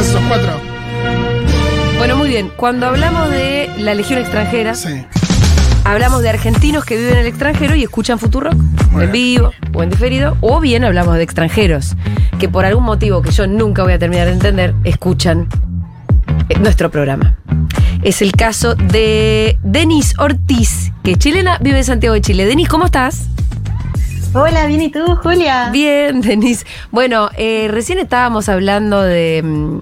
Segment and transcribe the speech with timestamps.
[0.00, 0.60] esos cuatro.
[1.98, 2.50] Bueno, muy bien.
[2.56, 5.04] Cuando hablamos de la Legión extranjera, Sí.
[5.84, 8.54] hablamos de argentinos que viven en el extranjero y escuchan Futurock,
[8.90, 9.02] Bueno.
[9.02, 11.94] en vivo o en diferido, o bien hablamos de extranjeros
[12.38, 15.46] que por algún motivo que yo nunca voy a terminar de entender, escuchan
[16.48, 17.36] eh, nuestro programa.
[18.02, 22.46] Es el caso de Denis Ortiz, que es chilena, vive en Santiago de Chile.
[22.46, 23.28] Denis, ¿cómo estás?
[24.34, 25.68] Hola, bien, ¿y tú, Julia?
[25.70, 26.64] Bien, Denis.
[26.90, 29.80] Bueno, eh, recién estábamos hablando de mm,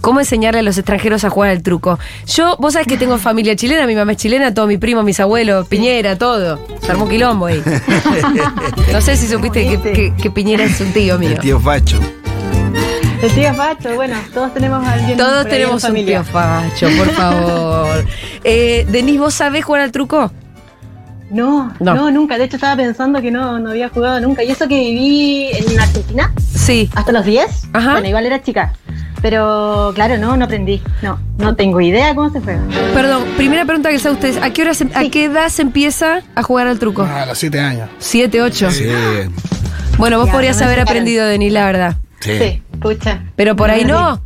[0.00, 1.98] cómo enseñarle a los extranjeros a jugar al truco.
[2.26, 5.20] Yo, vos sabés que tengo familia chilena, mi mamá es chilena, todos mis primos, mis
[5.20, 6.58] abuelos, Piñera, todo.
[6.80, 7.62] Se armó quilombo ahí.
[8.92, 11.30] No sé si supiste que, que- que Piñera es un tío mío.
[11.32, 12.00] El tío Facho.
[13.22, 15.18] El tío Facho, bueno, todos tenemos a alguien.
[15.18, 16.22] Todos por ahí en tenemos un familia.
[16.22, 18.04] tío facho, por favor.
[18.44, 20.32] Eh, Denis, ¿vos sabés jugar al truco?
[21.32, 21.94] No, No.
[21.94, 22.36] no, nunca.
[22.38, 24.44] De hecho, estaba pensando que no, no había jugado nunca.
[24.44, 26.90] Y eso que viví en Argentina Sí.
[26.94, 27.64] hasta los 10.
[27.72, 27.92] Ajá.
[27.92, 28.74] Bueno, igual era chica.
[29.22, 30.82] Pero claro, no, no aprendí.
[31.00, 32.60] No, no tengo idea cómo se juega.
[32.92, 34.36] Perdón, primera pregunta que les hago a ustedes.
[34.42, 35.10] ¿A qué, hora se- ¿A Sí.
[35.10, 37.02] qué edad se empieza a jugar al truco?
[37.08, 37.88] Ah, a los siete años.
[37.98, 38.70] ¿Siete, ocho?
[38.70, 38.84] Sí.
[39.96, 40.90] Bueno, vos Ya, podrías no haber sacaron.
[40.90, 41.96] aprendido, Denis, la verdad.
[42.20, 42.32] Sí.
[42.38, 43.22] Sí, escucha.
[43.36, 44.20] Pero por ahí no.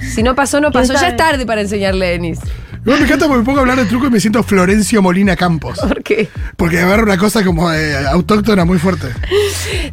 [0.00, 1.00] Si no pasó, no ¿Quién pasó.
[1.00, 2.38] Ya es tarde para enseñarle a Denis.
[2.84, 5.36] Luego me encanta porque me pongo a hablar de truco y me siento Florencio Molina
[5.36, 5.78] Campos.
[5.78, 6.28] ¿Por qué?
[6.56, 9.08] Porque agarra una cosa como eh, autóctona muy fuerte.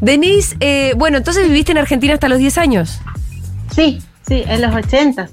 [0.02, 3.00] Denis, eh, bueno, entonces viviste en Argentina hasta los 10 años.
[3.74, 5.30] Sí, sí, en los 80.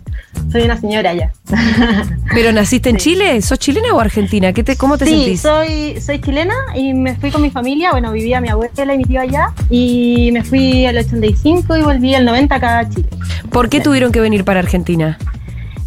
[0.52, 1.32] Soy una señora ya.
[2.32, 3.42] ¿Pero naciste en Chile?
[3.42, 4.52] ¿Sos chilena o argentina?
[4.52, 5.40] ¿Qué te, ¿Cómo te sí, sentís?
[5.40, 7.90] soy, soy chilena y me fui con mi familia.
[7.90, 9.52] Bueno, vivía mi abuela y mi tía allá.
[9.68, 13.08] Y me fui al 85 y volví al 90 acá a Chile.
[13.50, 15.18] ¿Por qué tuvieron que venir para Argentina?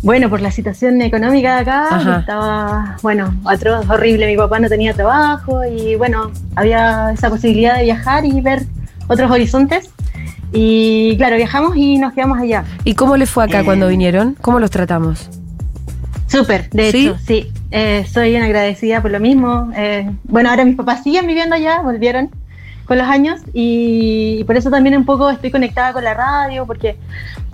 [0.03, 2.19] Bueno, por la situación económica de acá, Ajá.
[2.21, 4.25] estaba, bueno, atroz, horrible.
[4.25, 8.63] Mi papá no tenía trabajo y, bueno, había esa posibilidad de viajar y ver
[9.07, 9.91] otros horizontes.
[10.53, 12.63] Y, claro, viajamos y nos quedamos allá.
[12.83, 13.63] ¿Y cómo les fue acá Eh.
[13.65, 14.35] cuando vinieron?
[14.41, 15.29] ¿Cómo los tratamos?
[16.27, 17.07] Súper, de ¿Sí?
[17.07, 17.51] hecho, sí.
[17.69, 19.71] Eh, soy bien agradecida por lo mismo.
[19.75, 22.31] Eh, bueno, ahora mis papás siguen viviendo allá, volvieron
[22.91, 26.65] con los años y, y por eso también un poco estoy conectada con la radio,
[26.65, 26.97] porque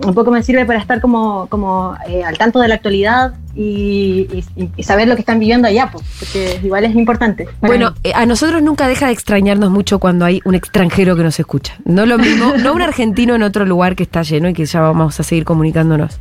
[0.04, 4.44] un poco me sirve para estar como, como eh, al tanto de la actualidad y,
[4.56, 7.48] y- y saber lo que están viviendo allá, pues, porque igual es importante.
[7.62, 7.98] Bueno, mí.
[8.06, 11.76] eh, a nosotros nunca deja de extrañarnos mucho cuando hay un extranjero que nos escucha.
[11.86, 14.82] No lo mismo, no un argentino en otro lugar que está lleno y que ya
[14.82, 16.20] vamos a seguir comunicándonos.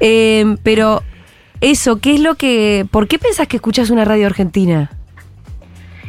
[0.00, 1.04] Eh, pero
[1.60, 2.86] eso, ¿qué es lo que...
[2.90, 4.90] ¿Por qué pensás que escuchas una radio argentina?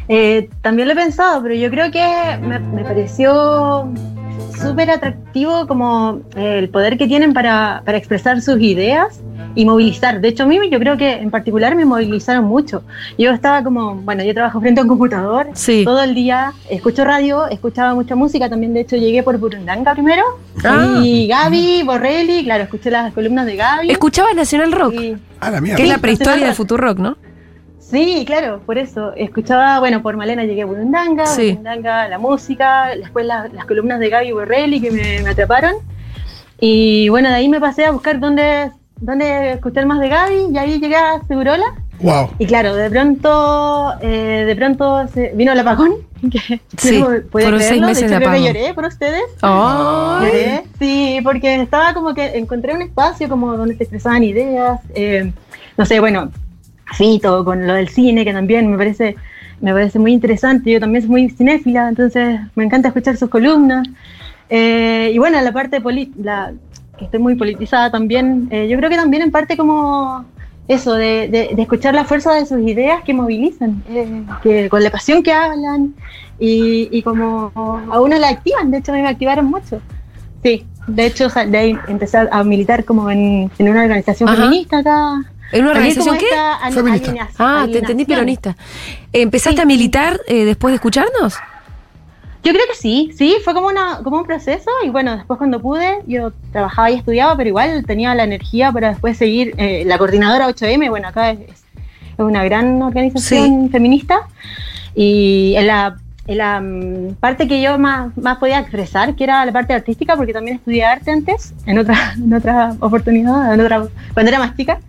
[0.08, 2.04] Eh, también lo he pensado, pero yo creo que
[2.42, 3.88] me, me pareció
[4.60, 9.20] súper atractivo como eh, el poder que tienen para, para expresar sus ideas
[9.54, 10.20] y movilizar.
[10.20, 12.82] De hecho, a mí yo creo que en particular me movilizaron mucho.
[13.18, 15.82] Yo estaba como, bueno, yo trabajo frente a un computador Sí.
[15.84, 20.22] todo el día, escucho radio, escuchaba mucha música, también de hecho llegué por Burundanga primero,
[20.64, 21.00] Ah.
[21.02, 23.90] y Gaby, Borrelli, claro, escuché las columnas de Gaby.
[23.90, 25.76] Escuchabas Nacional Rock, y- Ah, la mierda.
[25.78, 26.56] que es la prehistoria Nacional del Rock.
[26.56, 27.16] Futurock, ¿no?
[27.90, 29.12] Sí, claro, por eso.
[29.16, 31.50] Escuchaba, bueno, por Malena llegué a Burundanga, Sí.
[31.50, 35.74] Burundanga, la música, después la- las columnas de Gaby Borrelli que me, me atraparon.
[36.60, 40.58] Y bueno, de ahí me pasé a buscar dónde, dónde escuchar más de Gaby y
[40.58, 41.64] ahí llegué a Segurola.
[42.00, 42.30] Wow.
[42.38, 45.92] Y claro, de pronto, eh, de pronto se- vino el apagón.
[46.30, 48.46] Que Sí, no fueron seis meses de de hecho, creo que apagón.
[48.46, 49.22] lloré por ustedes.
[49.42, 55.32] Lloré, Sí, porque estaba como que encontré un espacio como donde se expresaban ideas, eh,
[55.78, 56.30] no sé, bueno,
[56.94, 59.16] Fito con lo del cine, que también me parece,
[59.60, 63.86] me parece muy interesante, yo también soy muy cinéfila, entonces me encanta escuchar sus columnas.
[64.48, 65.80] Eh, y bueno, la parte
[66.22, 66.52] la,
[66.98, 70.24] que estoy muy politizada también, eh, yo creo que también en parte como
[70.68, 74.82] eso, de, de- de escuchar la fuerza de sus ideas que movilizan, eh, que con
[74.82, 75.94] la pasión que hablan
[76.38, 77.52] y, y como
[77.92, 79.80] a uno la activan, de hecho a mí me activaron mucho.
[80.42, 84.42] Sí, de hecho de ahí empecé a militar como en, en una organización Ajá.
[84.42, 85.22] feminista acá.
[85.52, 86.26] ¿En una organización qué?
[86.26, 87.10] esta Feminista.
[87.10, 88.56] alineación- Ah, te entendí peronista.
[89.12, 91.34] ¿Empezaste Sí, a militar eh, después de escucharnos?
[92.42, 95.60] Yo creo que sí, sí, fue como, una, como un proceso y bueno, después cuando
[95.60, 99.98] pude, yo trabajaba y estudiaba, pero igual tenía la energía para después seguir eh, la
[99.98, 101.62] coordinadora 8M, bueno, acá es, es
[102.16, 104.20] una gran organización feminista
[104.94, 105.96] y en la,
[106.26, 110.16] en la mm, parte que yo más, más podía expresar, que era la parte artística,
[110.16, 114.56] porque también estudié arte antes, en otra, en otra oportunidad, en otra, cuando era más
[114.56, 114.80] chica.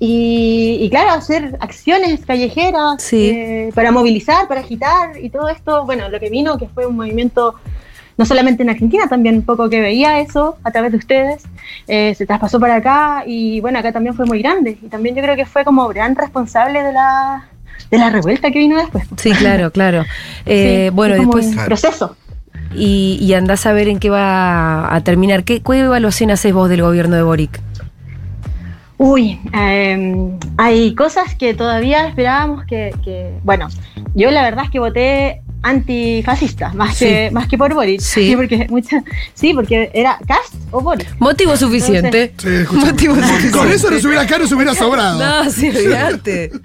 [0.00, 3.30] Y, y claro, hacer acciones callejeras Sí.
[3.30, 6.96] eh, para movilizar, para agitar y todo esto, bueno, lo que vino, que fue un
[6.96, 7.54] movimiento
[8.16, 11.44] no solamente en Argentina, también un poco que veía eso a través de ustedes,
[11.86, 15.22] eh, se traspasó para acá y bueno, acá también fue muy grande y también yo
[15.22, 17.48] creo que fue como gran responsable de la,
[17.90, 19.04] de la revuelta que vino después.
[19.16, 20.04] Sí, claro, claro.
[20.46, 21.46] Eh, Sí, bueno, después...
[21.46, 22.16] un proceso.
[22.74, 25.44] y, y andás a ver en qué va a terminar.
[25.44, 27.60] ¿Qué, ¿Qué evaluación haces vos del gobierno de Boric?
[28.98, 33.68] Uy, eh, hay cosas que todavía esperábamos que, que- bueno,
[34.14, 37.04] yo la verdad es que voté antifascista, más, Sí.
[37.06, 38.00] que, más que por Boric.
[38.00, 38.34] Sí.
[38.36, 39.02] porque mucha,
[39.34, 41.08] sí, porque era Cast o Boric.
[41.20, 42.32] Motivo suficiente.
[42.38, 42.86] Sí, escucha.
[42.86, 43.50] Motivo suficiente.
[43.58, 45.18] Con eso no se hubiera no se hubiera sobrado.
[45.44, 46.50] No, sí, olvidate.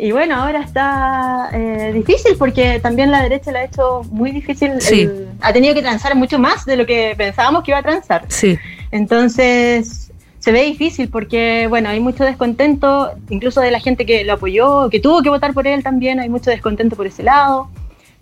[0.00, 4.72] Y bueno, ahora está eh, difícil porque también la derecha lo ha hecho muy difícil.
[4.80, 5.02] Sí.
[5.02, 8.24] el- ha tenido que transar mucho más de lo que pensábamos que iba a transar.
[8.28, 8.58] Sí.
[8.90, 10.07] Entonces
[10.48, 14.88] se ve difícil porque, bueno, hay mucho descontento, incluso de la gente que lo apoyó,
[14.88, 17.68] que tuvo que votar por él también, hay mucho descontento por ese lado,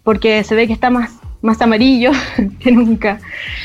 [0.02, 2.10] porque se ve que está más, más amarillo
[2.58, 3.20] que nunca.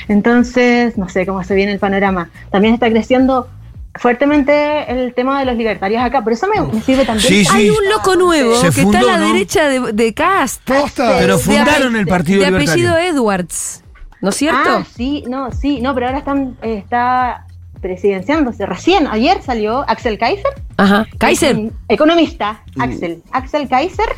[0.07, 2.29] Entonces, no sé cómo se viene el panorama.
[2.51, 3.47] También está creciendo
[3.95, 7.27] fuertemente el tema de los libertarios acá, por eso me, me sirve también.
[7.27, 7.51] Sí, sí.
[7.51, 9.33] Hay un loco nuevo Se que fundó, está a la ¿no?
[9.33, 10.61] derecha de, de Cast.
[10.65, 11.15] Posta.
[11.17, 12.89] Pero De fundaron el Partido De Libertario.
[12.91, 13.83] apellido Edwards.
[14.21, 14.69] ¿No es cierto?
[14.69, 17.47] Ah, sí, no, sí, no, pero ahora están, eh, está
[17.81, 18.65] presidenciándose.
[18.65, 21.07] Recién, ayer salió Axel Kaiser, Ajá.
[21.17, 21.71] Kaiser.
[21.89, 22.81] economista, Mm.
[22.81, 23.23] Axel.
[23.31, 24.09] Axel Kaiser,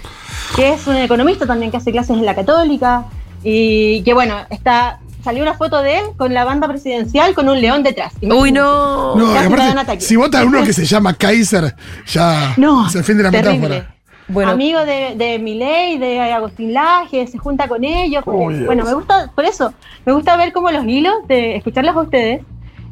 [0.56, 3.06] que es un economista también que hace clases en la Católica.
[3.44, 7.60] Y que bueno, está salió una foto de él con la banda presidencial con un
[7.62, 8.14] león detrás.
[8.22, 9.16] Uy, no.
[9.16, 11.76] No, aparte, si vota a uno que se llama Kaiser,
[12.08, 13.60] ya No, se defiende la terrible.
[13.70, 13.96] metáfora.
[14.30, 14.52] Bueno.
[14.52, 18.24] Amigo de, de Milei, de Agustín Laje, se junta con ellos.
[18.26, 19.74] Oh, bueno, me gusta, por eso,
[20.06, 22.42] me gusta ver como los hilos de escucharlos a ustedes.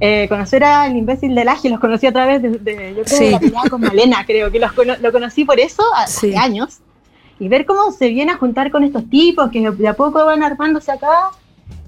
[0.03, 3.25] Eh, conocer al imbécil de Laje, los conocí a través de, de- yo creo, Sí.
[3.25, 6.35] de la pelea con Malena, creo que los cono- lo conocí por eso hace Sí.
[6.35, 6.79] años.
[7.39, 10.43] Y ver cómo se viene a juntar con estos tipos que de a poco van
[10.43, 11.29] armándose acá.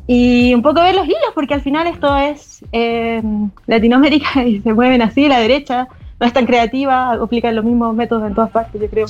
[0.05, 3.21] Y un poco ver los hilos, porque al final esto es eh,
[3.67, 5.87] Latinoamérica y se mueven así, la derecha
[6.19, 9.07] no es tan creativa, aplican los mismos métodos en todas partes, yo creo.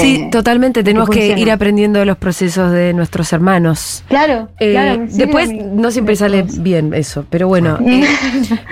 [0.00, 0.82] Sí, Eh, totalmente.
[0.82, 4.02] Tenemos que ir aprendiendo de los procesos de nuestros hermanos.
[4.08, 5.04] Claro, Eh, claro.
[5.08, 8.04] después no siempre sale bien eso, pero bueno, eh,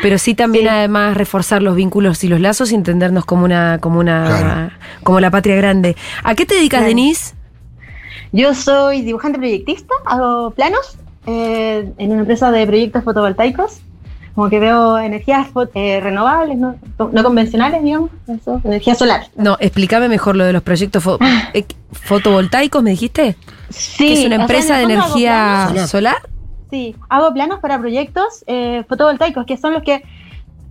[0.02, 0.68] pero sí también Sí.
[0.68, 4.70] además reforzar los vínculos y los lazos y entendernos como una, como una, Claro.
[5.02, 5.96] como la patria grande.
[6.24, 6.88] ¿A qué te dedicas, Claro.
[6.88, 7.34] Denise?
[8.32, 10.96] Yo soy dibujante proyectista, hago planos
[11.26, 13.80] eh, en una empresa de proyectos fotovoltaicos.
[14.36, 16.76] Como que veo energías eh, renovables, no,
[17.10, 19.26] no convencionales, digamos, eso, energía solar.
[19.34, 21.18] No, explícame mejor lo de los proyectos fo-
[21.54, 23.34] eh, fotovoltaicos, ¿me dijiste?
[23.70, 26.16] Sí, ¿Que es una o sea, empresa de energía solar?
[26.70, 30.02] Sí, hago planos para proyectos eh, fotovoltaicos, que son los que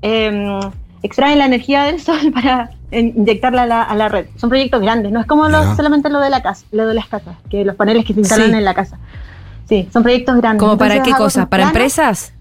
[0.03, 0.59] eh,
[1.01, 4.27] extraen la energía del sol para inyectarla a la, a la red.
[4.35, 7.35] Son proyectos grandes, no es como solamente lo de la casa, lo de las casas,
[7.49, 8.55] que los paneles que se instalan Sí.
[8.57, 8.99] en la casa.
[9.67, 10.59] Sí, son proyectos grandes.
[10.59, 11.47] ¿Como para qué cosas?
[11.47, 11.71] ¿Para planos.
[11.73, 12.33] empresas?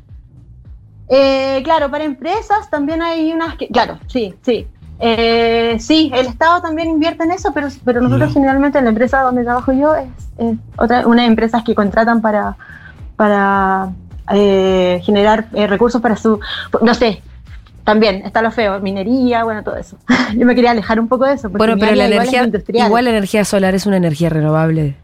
[1.08, 4.66] Eh, claro, para empresas también hay unas que, claro, sí, sí.
[5.00, 9.22] Eh, sí, el Estado también invierte en eso, pero, pero nosotros generalmente en la empresa
[9.22, 10.08] donde trabajo yo es,
[10.38, 12.56] es otra, una empresas que contratan para,
[13.16, 13.90] para
[14.32, 16.40] eh, generar eh, recursos para su,
[16.80, 17.22] no sé,
[17.82, 19.98] también está lo feo, minería, bueno, todo eso.
[20.36, 21.50] Yo me quería alejar un poco de eso.
[21.50, 22.86] porque Bueno, pero la igual energía, industrial.
[22.86, 24.96] igual la energía solar es una energía renovable.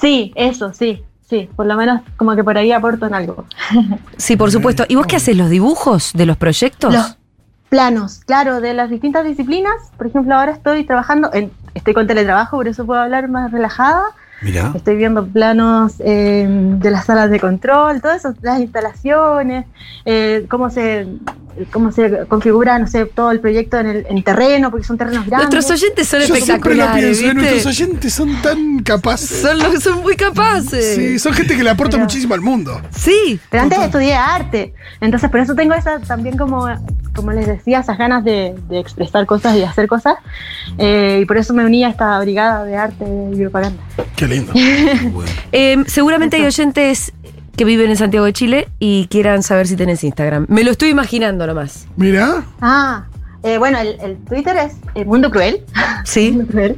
[0.00, 1.04] Sí, eso, sí,
[1.34, 3.44] sí, por lo menos como que por ahí aporto en algo.
[4.16, 4.84] Sí, por supuesto.
[4.88, 5.36] ¿Y vos qué haces?
[5.36, 6.92] ¿Los dibujos de los proyectos?
[6.92, 7.16] Los
[7.68, 9.74] planos, claro, de las distintas disciplinas.
[9.96, 14.04] Por ejemplo, ahora estoy trabajando, en, estoy con teletrabajo, por eso puedo hablar más relajada.
[14.42, 14.72] Mira.
[14.74, 19.64] Estoy viendo planos eh, de las salas de control, todo eso, las instalaciones,
[20.04, 21.06] eh, cómo se
[21.72, 25.26] cómo se configura, no sé, todo el proyecto en el en terreno, porque son terrenos
[25.26, 25.50] grandes.
[25.50, 27.34] Nuestros oyentes son Yo siempre lo espectaculares, pienso, ¿eh?
[27.34, 29.40] nuestros oyentes son tan capaces.
[29.42, 30.96] Son, lo- son muy capaces.
[30.96, 32.80] Sí, son gente que le aporta Pero- muchísimo al mundo.
[32.96, 33.38] Sí.
[33.50, 33.88] Pero antes Total.
[33.90, 36.66] estudié arte, entonces por eso tengo esa también como,
[37.14, 40.14] como les decía, esas ganas de, de expresar cosas y de hacer cosas,
[40.78, 43.82] eh, y por eso me uní a esta brigada de arte y propaganda.
[44.16, 44.52] Qué lindo.
[45.12, 45.30] Bueno.
[45.52, 47.12] Eh, seguramente hay oyentes
[47.56, 50.46] que viven en Santiago de Chile y quieran saber si tenés Instagram.
[50.48, 51.86] Me lo estoy imaginando nomás.
[51.96, 53.04] Mira, Ah,
[53.42, 55.62] eh, bueno, el, el Twitter es eh, Mundo Cruel,
[56.04, 56.30] Sí.
[56.32, 56.76] Mundo Cruel,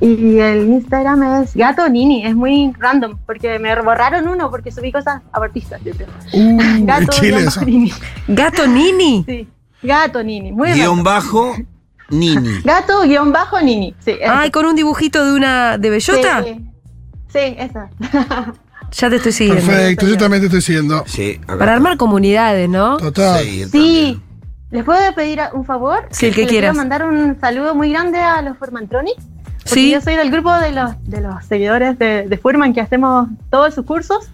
[0.00, 4.92] y el Instagram es Gato Nini, es muy random, porque me borraron uno porque subí
[4.92, 6.08] cosas abortistas, yo creo.
[6.34, 7.92] uh, Gato Chile Nini,
[8.28, 9.24] Gato Nini.
[9.28, 9.48] sí,
[9.82, 11.54] Gato Nini, muy Guión bajo,
[12.10, 12.60] Nini.
[12.62, 14.12] Gato guion bajo Nini, sí.
[14.28, 16.44] Ay, con un dibujito de una de bellota.
[16.44, 16.60] Sí,
[17.32, 17.88] sí, esa.
[18.92, 19.64] Ya te estoy siguiendo.
[19.66, 21.04] Perfecto, yo también te estoy siguiendo.
[21.06, 21.72] Sí, acá Para está.
[21.74, 22.98] armar comunidades, ¿no?
[22.98, 23.42] Total.
[23.70, 24.20] Sí.
[24.70, 26.06] ¿Les puedo pedir un favor?
[26.10, 26.70] Sí, el que Les quieras.
[26.72, 29.22] Quiero mandar un saludo muy grande a los Formantronics.
[29.64, 29.90] Porque Sí.
[29.92, 33.74] yo soy del grupo de los, de los seguidores de, de Furman que hacemos todos
[33.74, 34.30] sus cursos.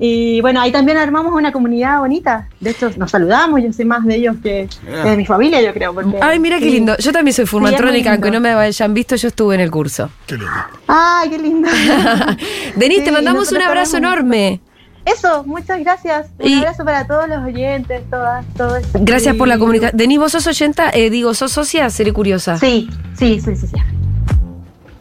[0.00, 2.48] Y bueno, ahí también armamos una comunidad bonita.
[2.60, 5.72] De hecho, nos saludamos, yo sé más de ellos que, que de mi familia, yo
[5.74, 5.92] creo.
[5.92, 6.70] porque- Ay, mira qué sí.
[6.70, 6.96] lindo.
[6.98, 10.08] Yo también soy furmatrónica, Sí, aunque no me hayan visto, yo estuve en el curso.
[10.26, 10.52] Qué lindo.
[10.86, 11.68] Ay, qué lindo.
[12.76, 14.60] Denise, Sí, te mandamos un abrazo enorme.
[15.04, 16.28] Eso, muchas gracias.
[16.38, 18.82] Un Y- abrazo para todos los oyentes, todas, todos.
[18.92, 19.96] Gracias por la comunicación.
[19.96, 22.58] Denise, vos sos oyenta, eh, digo, sos socia, seré curiosa.
[22.58, 22.88] Sí,
[23.18, 23.66] sí, sí, sí.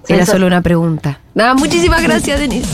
[0.08, 0.34] Era Eso.
[0.34, 1.20] solo una pregunta.
[1.36, 2.68] Nada, muchísimas gracias, Denise.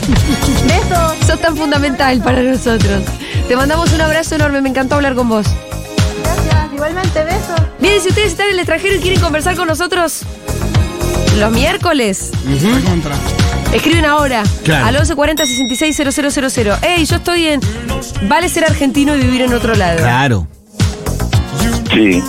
[0.68, 1.28] Besos.
[1.28, 3.04] Sos tan fundamental para nosotros.
[3.48, 5.48] Te mandamos un abrazo enorme, me encantó hablar con vos.
[6.24, 6.74] Gracias.
[6.74, 7.60] Igualmente, besos.
[7.80, 10.22] Bien, si ustedes están en el extranjero y quieren conversar con nosotros
[11.40, 12.30] los miércoles,
[12.88, 13.16] Contra.
[13.74, 14.86] escriben ahora Claro.
[14.86, 16.78] al 1140 660000.
[16.84, 17.62] Ey, yo estoy en.
[18.30, 19.98] Vale ser argentino y vivir en otro lado.
[19.98, 20.48] Claro.
[21.92, 22.24] Sí.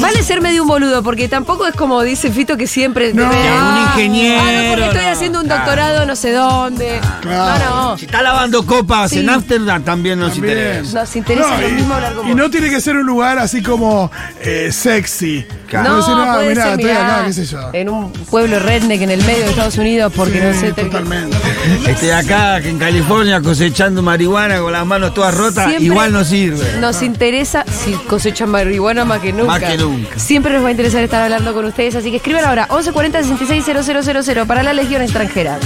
[0.00, 3.12] Vale ser medio un boludo, porque tampoco es como dice Fito que siempre.
[3.14, 3.28] No.
[3.30, 5.60] te un "Ah, ingeniero, ah, no, porque estoy haciendo un claro.
[5.64, 7.00] doctorado no sé dónde.
[7.22, 7.64] Claro.
[7.64, 7.98] No, no.
[7.98, 9.20] Si está lavando copas Sí.
[9.20, 10.58] en Ámsterdam, también nos También.
[10.58, 11.00] interesa.
[11.00, 12.36] Nos interesa No, lo y- mismo hablar con Y vos.
[12.38, 14.10] no tiene que ser un lugar así como
[14.42, 15.44] eh, sexy.
[15.68, 15.88] Claro.
[15.90, 17.58] No, decir, ah, puede mirá, ser, estoy mirá, acá, qué sé yo.
[17.72, 20.72] en un pueblo redneck en el medio de Estados Unidos porque Sí, no sé.
[20.72, 21.36] te- totalmente.
[22.00, 26.24] De acá, que en California, cosechando marihuana con las manos todas rotas, Siempre igual no
[26.24, 26.78] sirve.
[26.80, 29.46] Nos interesa, si cosechan marihuana más que nunca.
[29.46, 29.76] Más que
[30.16, 34.46] Siempre nos va a interesar estar hablando con ustedes, así que escriban ahora 1140 660000
[34.46, 35.58] para la Legión extranjera.